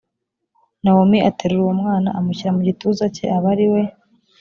[0.83, 3.81] nawomi aterura uwo mwana amushyira mu gituza cye aba ari we